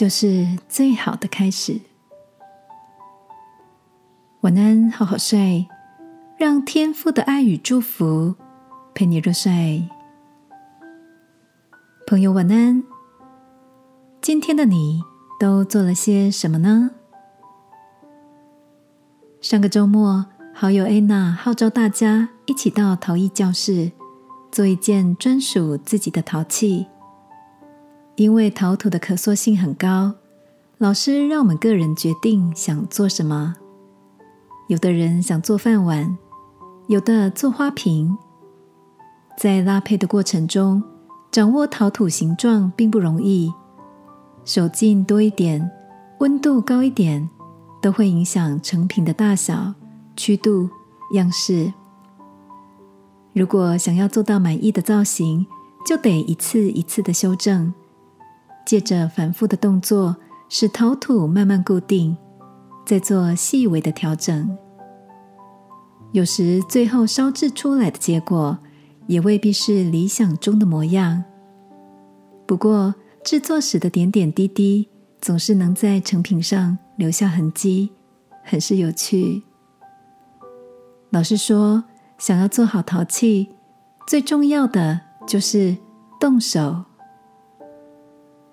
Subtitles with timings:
[0.00, 1.78] 就是最好的开始。
[4.40, 5.68] 晚安，好好睡，
[6.38, 8.34] 让天父的爱与祝福
[8.94, 9.86] 陪你入睡。
[12.06, 12.82] 朋友，晚安。
[14.22, 15.02] 今天的你
[15.38, 16.92] 都做了些什么呢？
[19.42, 20.24] 上个周末，
[20.54, 23.92] 好友 Anna 号召大家一起到陶艺教室
[24.50, 26.86] 做一件专属自己的陶器。
[28.16, 30.14] 因为陶土的可塑性很高，
[30.78, 33.54] 老师让我们个人决定想做什么。
[34.68, 36.16] 有的人想做饭碗，
[36.86, 38.16] 有的做花瓶。
[39.38, 40.82] 在拉配的过程中，
[41.30, 43.52] 掌握陶土形状并不容易，
[44.44, 45.70] 手劲多一点，
[46.18, 47.28] 温度高一点，
[47.80, 49.74] 都会影响成品的大小、
[50.14, 50.68] 曲度、
[51.14, 51.72] 样式。
[53.32, 55.46] 如果想要做到满意的造型，
[55.86, 57.72] 就得一次一次的修正。
[58.64, 60.16] 借着反复的动作，
[60.48, 62.16] 使陶土慢慢固定，
[62.86, 64.56] 再做细微的调整。
[66.12, 68.58] 有时最后烧制出来的结果，
[69.06, 71.22] 也未必是理想中的模样。
[72.46, 74.88] 不过制作时的点点滴滴，
[75.20, 77.92] 总是能在成品上留下痕迹，
[78.42, 79.42] 很是有趣。
[81.10, 81.84] 老师说，
[82.18, 83.50] 想要做好陶器，
[84.06, 85.76] 最重要的就是
[86.18, 86.84] 动手。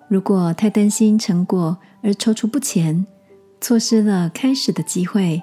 [0.08, 3.06] 如果太担心成果而踌躇不前，
[3.60, 5.42] 错失了开始的机会，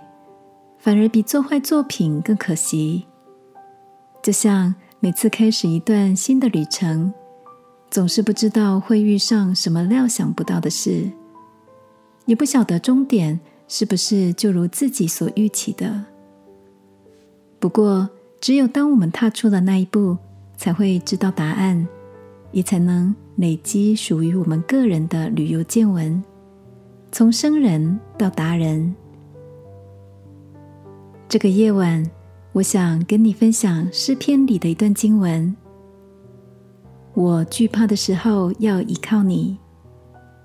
[0.79, 3.05] 反而比做坏作品更可惜。
[4.23, 7.13] 就像每次开始一段新的旅程，
[7.91, 11.11] 总是不知道会遇上什么料想不到的事，
[12.25, 16.05] 也不晓得终点是不是就如自己所预期的。
[17.59, 18.09] 不过，
[18.41, 20.17] 只有当我们踏出了那一步，
[20.57, 21.87] 才会知道答案。
[22.55, 26.23] 也才能累积属于我们个人的旅游见闻，
[27.11, 28.95] 从生人到达人。
[31.27, 32.09] 这个夜晚，
[32.53, 35.53] 我想跟你分享诗篇里的一段经文：
[37.13, 39.57] 我惧怕的时候，要依靠你；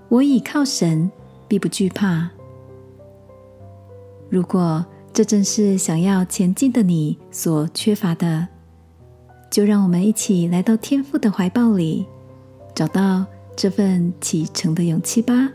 [0.09, 1.09] 我倚靠神，
[1.47, 2.29] 必不惧怕。
[4.29, 8.49] 如果这正是想要前进的你所缺乏的。
[9.51, 12.07] 就让我们一起来到天父的怀抱里，
[12.73, 15.51] 找到这份启程的勇气吧，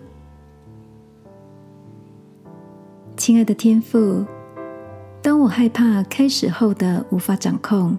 [3.15, 4.25] 亲爱的天父。
[5.21, 7.97] 当我害怕开始后的无法掌控，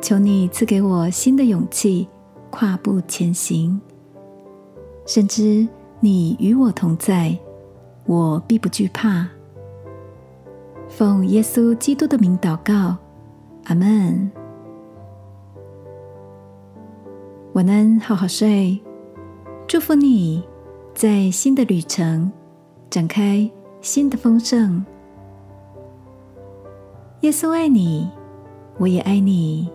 [0.00, 2.08] 求你赐给我新的勇气，
[2.50, 3.78] 跨步前行。
[5.04, 5.68] 深知
[6.00, 7.36] 你与我同在，
[8.06, 9.28] 我必不惧怕。
[10.88, 12.96] 奉耶稣基督的名祷告，
[13.64, 14.30] 阿门。
[17.56, 18.78] 晚安，好好睡。
[19.66, 20.44] 祝福你
[20.92, 22.30] 在新的旅程
[22.90, 23.50] 展开
[23.80, 24.84] 新的丰盛。
[27.22, 28.10] 耶稣爱你，
[28.76, 29.70] 我也爱你。